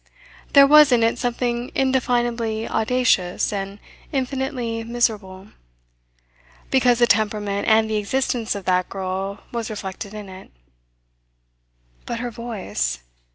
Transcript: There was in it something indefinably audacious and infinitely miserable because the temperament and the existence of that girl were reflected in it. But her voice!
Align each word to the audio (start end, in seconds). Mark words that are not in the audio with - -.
There 0.53 0.65
was 0.65 0.91
in 0.91 1.03
it 1.03 1.19
something 1.19 1.71
indefinably 1.75 2.67
audacious 2.67 3.53
and 3.53 3.77
infinitely 4.11 4.83
miserable 4.83 5.49
because 6.71 6.97
the 6.97 7.05
temperament 7.05 7.67
and 7.67 7.87
the 7.87 7.97
existence 7.97 8.55
of 8.55 8.65
that 8.65 8.89
girl 8.89 9.41
were 9.51 9.59
reflected 9.61 10.15
in 10.15 10.27
it. 10.27 10.49
But 12.07 12.19
her 12.19 12.31
voice! 12.31 13.01